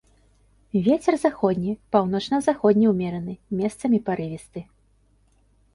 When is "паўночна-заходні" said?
1.97-2.85